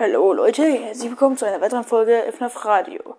[0.00, 3.16] Hallo Leute, herzlich willkommen zu einer weiteren Folge FNAF Radio.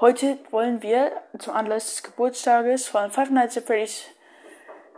[0.00, 4.06] Heute wollen wir zum Anlass des Geburtstages von Five Nights at Freddy's,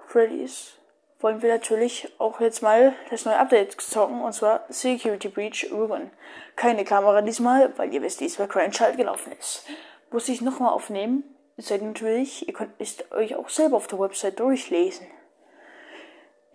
[0.06, 0.74] Freddy's
[1.18, 6.12] wollen wir natürlich auch jetzt mal das neue Update zocken und zwar Security Breach Ruin.
[6.54, 9.64] Keine Kamera diesmal, weil ihr wisst, dies bei Crime Child gelaufen ist.
[10.12, 11.24] Muss ich nochmal aufnehmen?
[11.56, 15.08] Seid natürlich, ihr könnt es euch auch selber auf der Website durchlesen.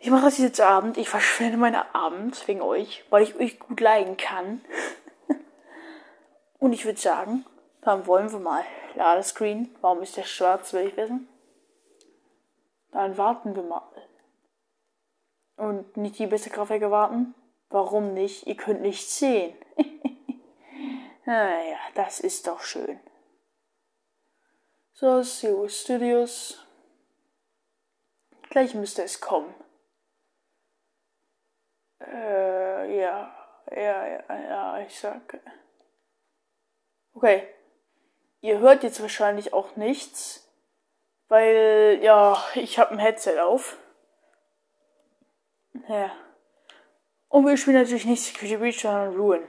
[0.02, 0.98] Ich mache das jetzt Abend.
[0.98, 4.62] Ich verschwende meine Abend wegen euch, weil ich euch gut leiden kann.
[6.60, 7.46] Und ich würde sagen,
[7.82, 8.64] dann wollen wir mal.
[8.96, 9.76] Ladescreen.
[9.82, 11.28] Warum ist der schwarz, will ich wissen.
[12.92, 13.84] Dann warten wir mal.
[15.58, 17.36] Und nicht die beste Kraftwerke warten?
[17.70, 18.48] Warum nicht?
[18.48, 19.54] Ihr könnt nicht sehen.
[21.26, 23.00] naja, das ist doch schön.
[24.94, 26.66] So, Zero Studios.
[28.50, 29.54] Gleich müsste es kommen.
[32.00, 35.40] Äh, ja, ja, ja, ja, ich sag.
[37.14, 37.48] Okay.
[38.42, 40.50] Ihr hört jetzt wahrscheinlich auch nichts,
[41.28, 43.78] weil, ja, ich habe ein Headset auf.
[45.88, 46.12] Ja.
[47.28, 49.48] Und wir spielen natürlich nicht Security Breach, sondern Ruin.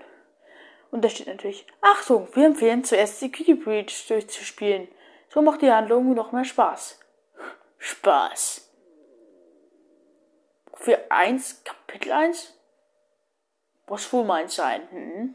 [0.90, 4.88] Und da steht natürlich, Achtung, wir empfehlen zuerst Security Breach durchzuspielen.
[5.28, 6.98] So macht die Handlung noch mehr Spaß.
[7.78, 8.68] Spaß.
[10.74, 12.59] Für 1, Kapitel 1?
[13.90, 14.88] Muss wohl meins sein.
[14.92, 15.34] Hm?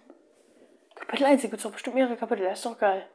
[0.96, 3.06] Kapitel 1, da gibt's doch bestimmt mehrere Kapitel, das ist doch geil.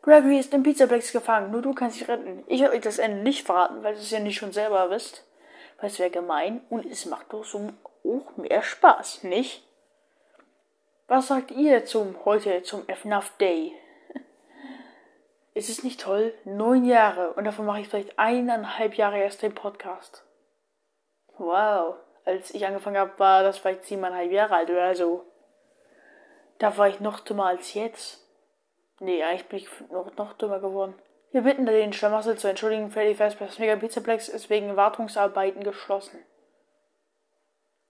[0.00, 2.44] Gregory ist im Pizzaplex gefangen, nur du kannst dich retten.
[2.46, 5.26] Ich werde euch das Ende nicht verraten, weil ihr es ja nicht schon selber wisst.
[5.78, 7.70] Weil es wäre gemein und es macht doch so
[8.04, 9.66] auch mehr Spaß, nicht?
[11.08, 13.72] Was sagt ihr zum heute zum FNAF Day?
[15.54, 16.32] Ist es nicht toll?
[16.44, 20.24] Neun Jahre und davon mache ich vielleicht eineinhalb Jahre erst den Podcast.
[21.38, 21.96] Wow.
[22.24, 25.24] Als ich angefangen habe, war das vielleicht siebeneinhalb Jahre alt oder so.
[26.58, 28.20] Da war ich noch dümmer als jetzt.
[29.00, 30.94] Nee, eigentlich bin ich noch, noch dümmer geworden.
[31.32, 32.90] Wir bitten den Schlamassel zu entschuldigen.
[32.90, 36.24] Freddy Fazbear's Mega Pizzaplex ist wegen Wartungsarbeiten geschlossen.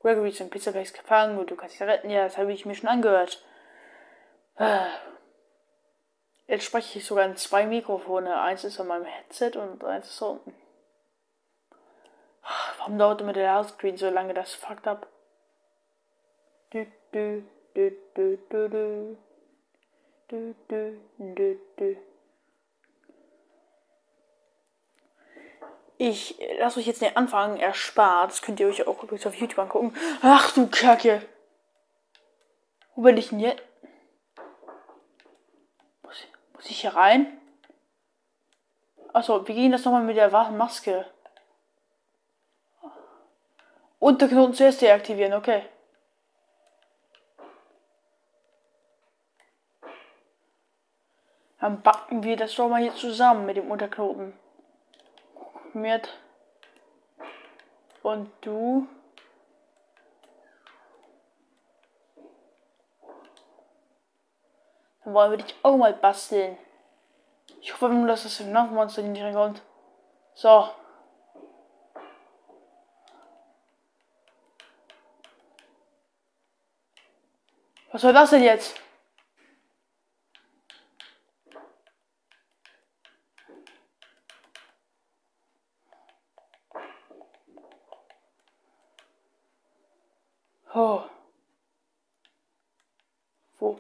[0.01, 2.11] Gregory ist im Pizzaplex gefangen und du kannst dich retten.
[2.11, 3.45] Ja, das habe ich mir schon angehört.
[6.47, 8.41] Jetzt spreche ich sogar in zwei Mikrofone.
[8.41, 10.55] Eins ist an meinem Headset und eins ist unten.
[12.85, 14.35] Warum dauert immer der Ladescreen so lange?
[14.35, 15.07] Das fuckt ab.
[25.97, 28.33] Ich lasse euch jetzt den Anfang erspart.
[28.33, 29.97] Das könnt ihr euch auch übrigens auf YouTube angucken.
[30.21, 31.23] Ach du Kacke.
[32.95, 33.63] Wo bin ich denn jetzt?
[36.03, 36.27] Muss,
[36.69, 37.41] ich hier rein?
[39.15, 41.07] Achso, wir gehen das nochmal mit der Maske.
[44.05, 45.63] Unterknoten zuerst deaktivieren, okay.
[51.59, 54.39] Dann backen wir das doch mal hier zusammen mit dem Unterknoten.
[55.73, 56.19] Mit.
[58.03, 58.87] Und du.
[65.03, 66.59] Dann wollen wir dich auch mal basteln.
[67.63, 69.63] Ich hoffe nur, dass das im Nachmonster nicht reinkommt.
[70.35, 70.69] So.
[77.95, 78.75] Was soll das denn jetzt?
[90.75, 91.05] Oh.
[93.61, 93.79] Wo?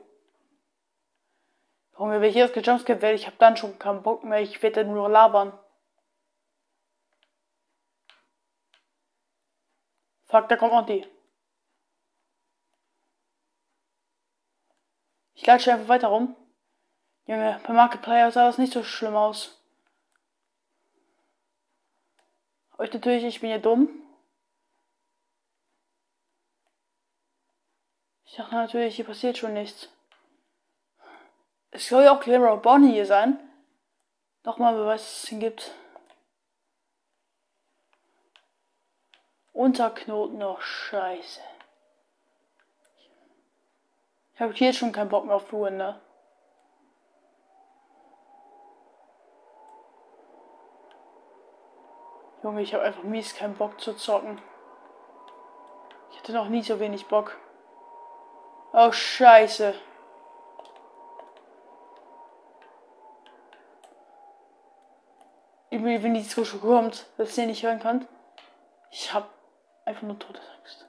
[1.94, 3.16] Warum wir hier gejumpscared werden?
[3.16, 4.40] Ich hab dann schon keinen Bock mehr.
[4.40, 5.58] Ich werde nur labern.
[10.26, 11.13] Fuck, da kommt noch die.
[15.34, 16.36] Ich latsche einfach weiter rum.
[17.26, 19.60] Junge, bei Markiplier sah das nicht so schlimm aus.
[22.78, 23.88] Euch natürlich, ich bin ja dumm.
[28.24, 29.88] Ich dachte natürlich, hier passiert schon nichts.
[31.70, 33.38] Es soll ja auch Clara Bonnie hier sein.
[34.42, 35.72] Nochmal was es ihn gibt.
[39.52, 41.40] Unterknoten, oh scheiße.
[44.34, 46.00] Ich habe hier schon keinen Bock mehr auf Ruhen, ne?
[52.42, 54.42] Junge, ich habe einfach mies keinen Bock zu zocken.
[56.10, 57.36] Ich hatte noch nie so wenig Bock.
[58.72, 59.74] Oh, scheiße.
[65.70, 68.08] Wenn die Zuschauer kommt, dass ihr nicht hören könnt.
[68.90, 69.28] Ich hab
[69.84, 70.88] einfach nur Todesangst.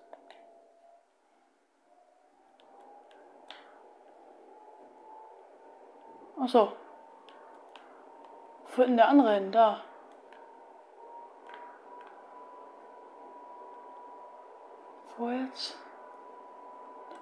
[6.46, 6.74] Achso.
[8.76, 9.52] Wo denn der andere hin?
[9.52, 9.82] Da.
[15.18, 15.76] Wo jetzt?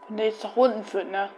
[0.09, 1.29] Wenn der jetzt nach unten führt, ne?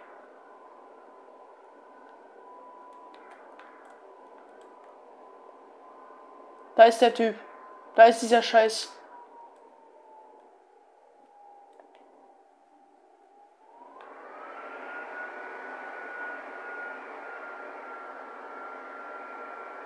[6.76, 7.36] Da ist der Typ.
[7.94, 8.95] Da ist dieser Scheiß.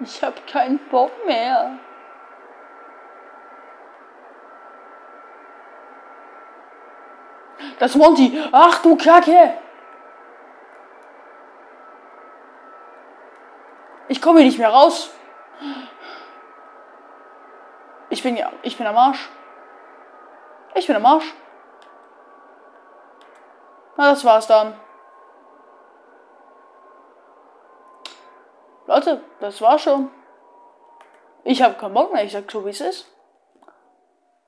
[0.02, 1.78] Ich hab keinen Bock mehr.
[7.80, 8.42] Das Monty.
[8.52, 9.58] Ach du Kacke.
[14.08, 15.14] Ich komme hier nicht mehr raus.
[18.10, 19.30] Ich bin ja, ich bin am Arsch.
[20.76, 21.34] Ich bin am Arsch.
[23.98, 24.74] Na, das war's dann.
[29.00, 30.12] Leute, das war schon.
[31.46, 32.26] Ich habe keinen Bock mehr.
[32.26, 33.08] Ich sag so, wie es ist.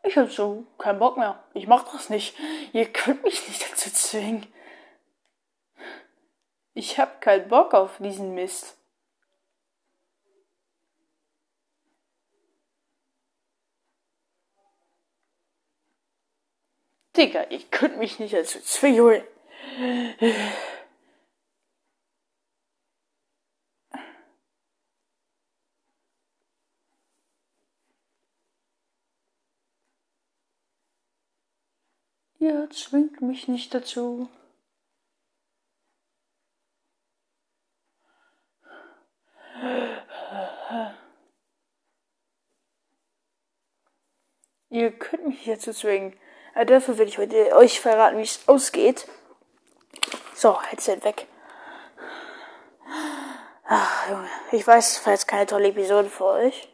[0.04, 1.42] Ich habe so keinen Bock mehr.
[1.54, 2.36] Ich mach das nicht.
[2.74, 4.46] Ihr könnt mich nicht dazu zwingen.
[6.74, 8.78] Ich hab keinen Bock auf diesen Mist.
[17.16, 19.24] Digga, ihr könnt mich nicht dazu zwingen.
[32.42, 34.28] Ihr zwingt mich nicht dazu.
[44.72, 46.20] Ihr könnt mich dazu zwingen.
[46.56, 49.08] Aber dafür will ich heute euch verraten, wie es ausgeht.
[50.34, 51.28] So, Headset weg.
[53.66, 54.30] Ach, Junge.
[54.52, 56.74] Ich weiß, es war jetzt keine tolle Episode für euch.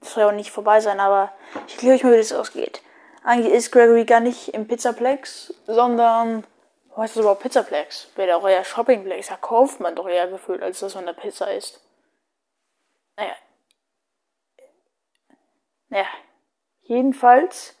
[0.00, 1.32] Das soll ja auch nicht vorbei sein, aber
[1.66, 2.82] ich erkläre euch mal, wie das ausgeht.
[3.22, 6.44] Eigentlich ist Gregory gar nicht im Pizzaplex, sondern,
[6.88, 8.08] wo heißt das überhaupt Pizzaplex?
[8.16, 9.28] Wäre doch eher Shoppingplex.
[9.28, 11.80] Da kauft man doch eher gefühlt, als dass man eine Pizza isst.
[13.16, 13.34] Naja.
[15.90, 16.06] Naja.
[16.82, 17.76] Jedenfalls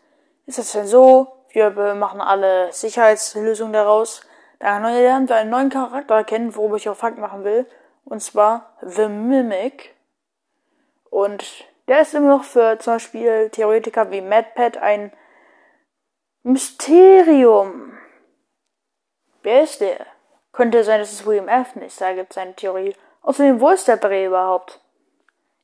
[0.46, 4.22] ist es dann so, wir machen alle Sicherheitslösungen daraus.
[4.58, 7.66] Da lernen wir einen neuen Charakter kennen, worüber ich auch Fakt machen will.
[8.04, 9.94] Und zwar The Mimic.
[11.08, 15.12] Und der ist immer noch für zum Beispiel Theoretiker wie MadPad ein
[16.42, 17.98] Mysterium.
[19.42, 20.06] Wer ist der?
[20.52, 22.94] Könnte sein, dass es William Afton ist, da gibt eine Theorie.
[23.22, 24.80] Außerdem, wo ist der Bree überhaupt?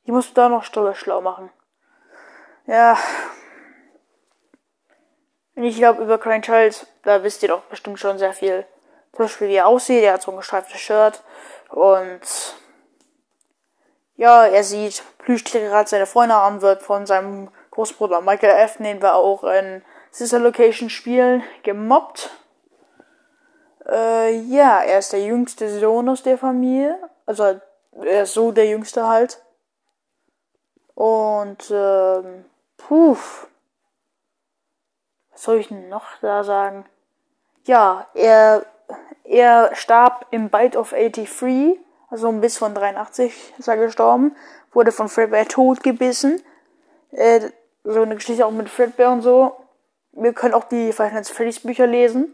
[0.03, 1.49] Ich muss da noch Stolle schlau machen.
[2.65, 2.97] Ja.
[5.55, 8.65] Ich glaube, über Crane Child, da wisst ihr doch bestimmt schon sehr viel.
[9.11, 10.03] Zum Beispiel, wie er aussieht.
[10.03, 11.23] Er hat so ein gestreiftes Shirt.
[11.69, 12.21] Und
[14.15, 19.01] ja, er sieht Plüschtiere gerade seine Freunde an, wird von seinem Großbruder Michael F., den
[19.01, 19.83] wir auch in
[20.17, 22.31] Sister Location spielen, gemobbt.
[23.87, 26.97] Äh, ja, er ist der jüngste Sohn aus der Familie.
[27.27, 27.61] Also,
[28.01, 29.43] er ist so der jüngste halt.
[30.95, 32.45] Und, ähm,
[32.77, 33.15] puh.
[35.33, 36.87] Was soll ich denn noch da sagen?
[37.65, 38.65] Ja, er,
[39.23, 41.77] er starb im Bite of 83,
[42.09, 44.35] also ein Biss von 83 ist er gestorben,
[44.73, 46.41] wurde von Fredbear tot gebissen.
[47.11, 47.51] Äh,
[47.83, 49.55] so eine Geschichte auch mit Fredbear und so
[50.17, 52.33] wir können auch die Final Fantasy Freddy's Bücher lesen.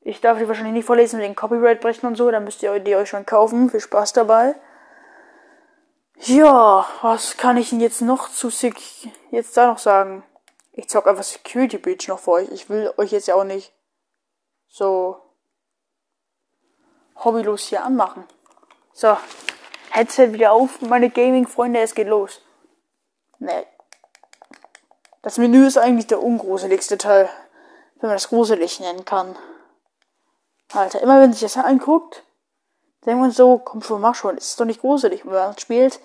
[0.00, 2.96] Ich darf die wahrscheinlich nicht vorlesen wegen Copyright brechen und so, dann müsst ihr die
[2.96, 3.70] euch schon kaufen.
[3.70, 4.54] Viel Spaß dabei.
[6.20, 8.76] Ja, was kann ich denn jetzt noch zu Sec
[9.30, 10.24] jetzt da noch sagen?
[10.72, 12.48] Ich zock einfach Security Breach noch für euch.
[12.50, 13.72] Ich will euch jetzt ja auch nicht
[14.68, 15.16] so
[17.16, 18.24] hobbylos hier anmachen.
[18.92, 19.16] So,
[19.90, 22.42] Headset wieder auf, meine Gaming-Freunde, es geht los.
[23.38, 23.66] Ne,
[25.22, 27.28] das Menü ist eigentlich der ungruseligste Teil,
[28.00, 29.36] wenn man das gruselig nennen kann.
[30.72, 32.22] Alter, immer wenn sich das anguckt,
[33.06, 36.00] denkt man so, komm schon, mach schon, ist doch nicht gruselig, wenn man spielt.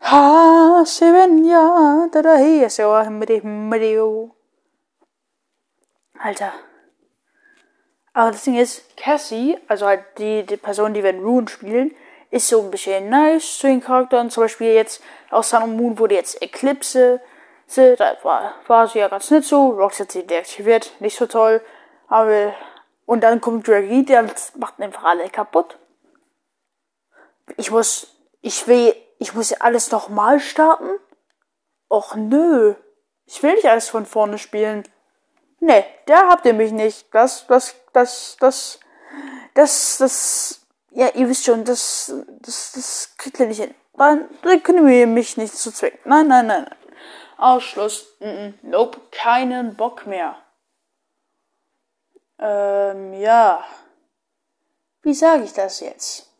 [0.00, 3.72] Ha, Sevenya, da da hey, so mit dem.
[6.18, 6.52] Alter.
[8.12, 11.94] Aber das Ding ist, Cassie, also halt die, die Person, die wir in Rune spielen,
[12.30, 14.30] ist so ein bisschen nice zu den Charakteren.
[14.30, 17.20] Zum Beispiel jetzt aus Sun und Moon wurde jetzt Eclipse
[17.74, 21.60] da war, war sie ja ganz nett so, sie deaktiviert, nicht so toll,
[22.08, 22.54] aber,
[23.06, 25.78] und dann kommt Draggy, der macht einfach alle kaputt.
[27.56, 28.08] Ich muss,
[28.40, 30.90] ich will, ich muss alles nochmal starten?
[31.88, 32.74] Och nö,
[33.24, 34.84] ich will nicht alles von vorne spielen.
[35.60, 37.06] Ne, da habt ihr mich nicht.
[37.14, 38.80] Das, das, das, das,
[39.54, 43.74] das, das, Ja, ihr wisst schon, das, das, das kriegt ihr nicht hin.
[43.96, 45.98] Dann können wir mich nicht zu zwingen.
[46.04, 46.85] Nein, nein, nein, nein.
[47.36, 48.06] Ausschluss.
[48.20, 48.50] Mm.
[48.62, 50.36] Nope, keinen Bock mehr.
[52.38, 53.64] Ähm, ja.
[55.02, 56.30] Wie sage ich das jetzt?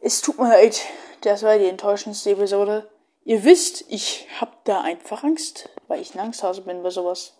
[0.00, 0.80] Es tut mir leid,
[1.22, 2.90] das war die enttäuschendste Episode.
[3.24, 7.34] Ihr wisst, ich hab da einfach Angst, weil ich ein Angsthase bin bei sowas.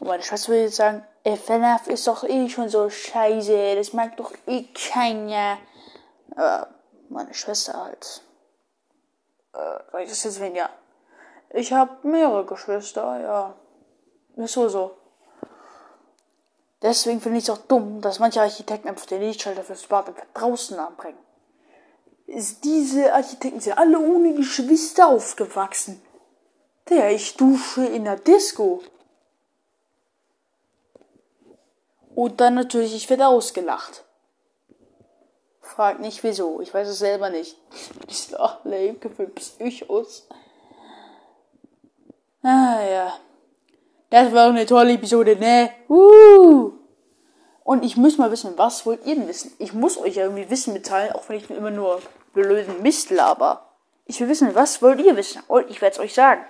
[0.00, 4.16] Und meine Schwester würde jetzt sagen, FNF ist doch eh schon so scheiße, das mag
[4.16, 5.58] doch eh keiner.
[6.34, 6.68] Aber
[7.08, 8.22] meine Schwester halt.
[9.54, 10.54] Äh, ich das jetzt wen?
[10.54, 10.70] Ja.
[11.50, 13.54] Ich habe mehrere Geschwister, ja.
[14.36, 14.96] Ist so so.
[16.80, 20.26] Deswegen finde ich es auch dumm, dass manche Architekten einfach den Lichtschalter fürs Bad einfach
[20.34, 21.18] draußen anbringen.
[22.64, 26.02] Diese Architekten sind alle ohne Geschwister aufgewachsen.
[26.88, 28.82] Der, ich dusche in der Disco.
[32.14, 34.04] Und dann natürlich, ich werde ausgelacht.
[35.74, 37.56] Frag nicht wieso, ich weiß es selber nicht.
[38.08, 40.28] Ich sag, lame, gefühlt Psychos.
[42.42, 43.12] Ah ja.
[44.10, 45.70] Das war eine tolle Episode, ne?
[45.88, 46.72] Uh.
[47.64, 49.52] Und ich muss mal wissen, was wollt ihr denn wissen?
[49.58, 52.02] Ich muss euch ja irgendwie Wissen mitteilen, auch wenn ich immer nur
[52.34, 53.70] blöden Mist laber.
[54.04, 55.42] Ich will wissen, was wollt ihr wissen?
[55.48, 56.44] Und ich werde es euch sagen.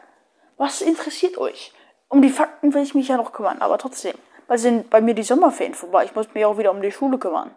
[0.57, 1.73] Was interessiert euch?
[2.09, 4.17] Um die Fakten will ich mich ja noch kümmern, aber trotzdem.
[4.49, 6.05] Weil sind bei mir die Sommerferien vorbei.
[6.05, 7.55] Ich muss mich auch wieder um die Schule kümmern.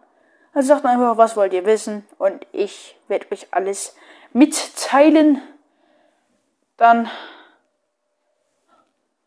[0.55, 2.07] Also sagt einfach, was wollt ihr wissen?
[2.17, 3.93] Und ich werde euch alles
[4.31, 5.41] mitteilen.
[6.77, 7.11] Dann.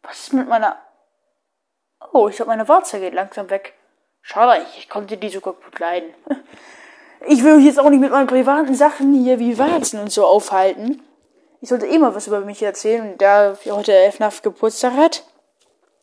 [0.03, 0.79] Was ist mit meiner.
[2.13, 3.75] Oh, ich glaube, meine Warze geht langsam weg.
[4.23, 6.13] Schade, ich konnte die sogar gut leiden.
[7.27, 10.25] Ich will euch jetzt auch nicht mit meinen privaten Sachen hier wie Warzen und so
[10.25, 11.03] aufhalten.
[11.61, 13.11] Ich sollte immer was über mich erzählen.
[13.11, 15.25] Und da heute FNAF Geburtstag hat,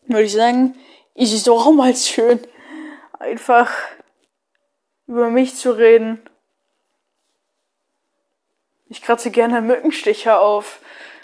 [0.08, 0.76] würde ich sagen,
[1.14, 2.42] ist es doch auch mal schön,
[3.18, 3.72] einfach
[5.08, 6.22] über mich zu reden.
[8.88, 10.80] Ich kratze gerne Mückenstiche auf.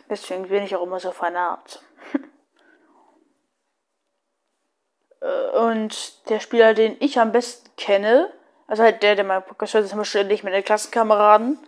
[0.10, 1.82] Deswegen bin ich auch immer so vernarbt.
[5.24, 8.34] Äh, und der Spieler, den ich am besten kenne,
[8.66, 11.60] also halt der, der mein Podcast hört, ist immer ständig mit den Klassenkameraden.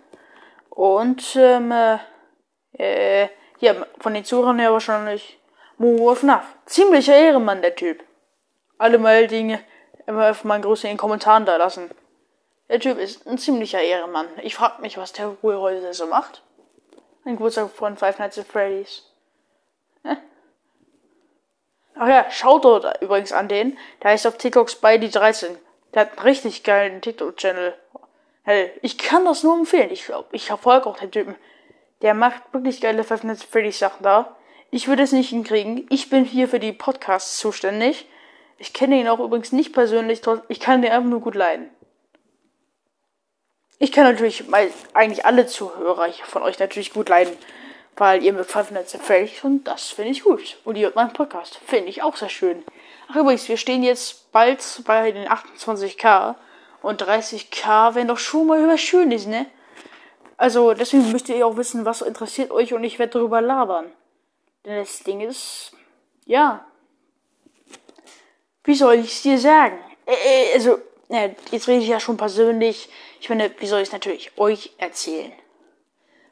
[0.72, 1.72] Und, ähm,
[2.72, 3.28] äh,
[3.60, 5.40] ja, von den Zuhörern her wahrscheinlich
[5.78, 6.46] Momo FNAF.
[6.66, 8.04] Ziemlicher Ehrenmann, der Typ.
[8.80, 9.64] Alle mal Dinge
[10.08, 11.92] immer auf meinen Grüße in den Kommentaren da lassen.
[12.70, 14.28] Der Typ ist ein ziemlicher Ehrenmann.
[14.42, 16.42] Ich frag mich, was der heute so macht.
[17.26, 19.04] Ein Geburtstag von Five Nights at Freddy's.
[21.96, 23.78] Ach ja, schaut dort übrigens an den.
[24.02, 25.58] Der heißt auf TikTok Spidey13.
[25.94, 27.76] Der hat einen richtig geilen TikTok-Channel.
[28.44, 29.92] Hey, ich kann das nur empfehlen.
[29.92, 31.36] Ich glaube, ich verfolge auch den Typen.
[32.02, 34.36] Der macht wirklich geile Five Nights at Freddy's Sachen da.
[34.72, 35.86] Ich würde es nicht hinkriegen.
[35.90, 38.08] Ich bin hier für die Podcasts zuständig.
[38.58, 40.22] Ich kenne ihn auch übrigens nicht persönlich.
[40.48, 41.70] Ich kann den einfach nur gut leiden.
[43.80, 47.36] Ich kann natürlich mal eigentlich alle Zuhörer von euch natürlich gut leiden
[47.96, 50.58] weil ihr Nights at Freddy's und das finde ich gut.
[50.64, 52.64] Und ihr hört meinen Podcast, finde ich auch sehr schön.
[53.08, 56.36] Ach übrigens, wir stehen jetzt bald bei den 28k
[56.82, 59.46] und 30k wenn doch schon mal was Schönes, ne?
[60.38, 63.92] Also deswegen müsst ihr auch wissen, was interessiert euch und ich werde darüber labern.
[64.66, 65.72] Denn das Ding ist,
[66.26, 66.66] ja,
[68.64, 69.78] wie soll ich es dir sagen?
[70.06, 72.90] Äh, also, ne, jetzt rede ich ja schon persönlich.
[73.24, 75.32] Ich meine, wie soll ich es natürlich euch erzählen?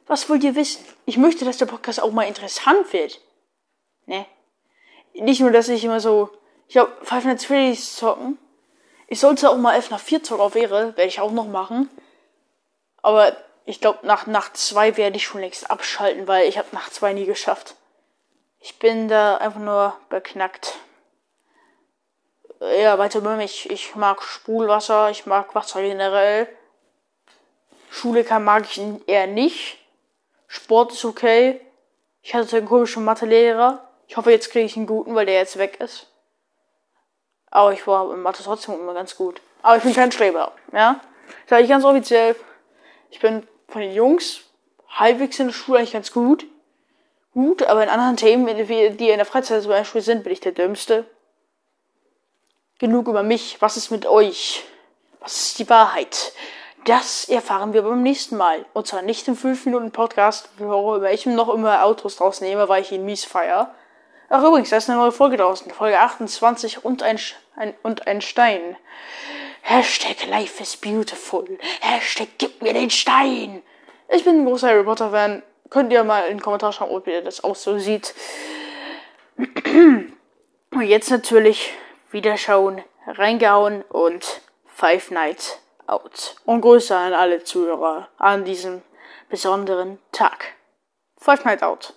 [0.06, 0.84] Was wollt ihr wissen?
[1.06, 3.18] Ich möchte, dass der Podcast auch mal interessant wird.
[4.04, 4.26] Ne?
[5.14, 6.28] Nicht nur, dass ich immer so,
[6.68, 8.36] ich glaube, Five Nights Freddy's zocken.
[9.06, 11.88] Ich sollte auch mal F nach 4 zocken auf wäre, werde ich auch noch machen.
[13.00, 13.34] Aber
[13.64, 17.14] ich glaube, nach Nacht 2 werde ich schon längst abschalten, weil ich habe Nacht 2
[17.14, 17.74] nie geschafft.
[18.58, 20.74] Ich bin da einfach nur beknackt.
[22.60, 23.70] Ja, weiter bei mich.
[23.70, 26.54] Ich mag Spulwasser, ich mag Wasser generell.
[27.92, 29.78] Schule kann mag ich eher nicht.
[30.48, 31.60] Sport ist okay.
[32.22, 33.86] Ich hatte einen komischen Mathelehrer.
[34.08, 36.06] Ich hoffe, jetzt kriege ich einen guten, weil der jetzt weg ist.
[37.50, 39.42] Aber ich war in Mathe trotzdem immer ganz gut.
[39.60, 41.00] Aber ich bin kein Streber, ja?
[41.46, 42.34] Sag ich ganz offiziell.
[43.10, 44.40] Ich bin von den Jungs
[44.88, 46.46] halbwegs in der Schule eigentlich ganz gut.
[47.34, 50.52] Gut, aber in anderen Themen, die in der Freizeit zum Beispiel sind, bin ich der
[50.52, 51.04] Dümmste.
[52.78, 53.60] Genug über mich.
[53.60, 54.64] Was ist mit euch?
[55.20, 56.32] Was ist die Wahrheit?
[56.84, 58.66] Das erfahren wir beim nächsten Mal.
[58.72, 63.04] Und zwar nicht im 5-Minuten-Podcast, worüber ich noch immer Autos draus nehme, weil ich ihn
[63.04, 63.72] mies feier.
[64.28, 65.70] Ach übrigens, da ist eine neue Folge draußen.
[65.70, 67.20] Folge 28 und ein,
[67.54, 68.76] ein, und ein Stein.
[69.60, 71.46] Hashtag Life is beautiful.
[71.80, 73.62] Hashtag gib mir den Stein.
[74.08, 75.44] Ich bin ein großer Harry Potter Fan.
[75.70, 78.12] Könnt ihr mal in den Kommentaren schauen, ob ihr das auch so sieht.
[79.36, 81.72] Und jetzt natürlich
[82.10, 86.36] wieder schauen, reingehauen und Five Nights Out.
[86.44, 88.82] Und Grüße an alle Zuhörer an diesem
[89.28, 90.54] besonderen Tag.
[91.18, 91.90] Five Nights Out.